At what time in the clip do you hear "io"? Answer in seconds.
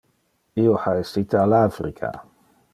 0.63-0.73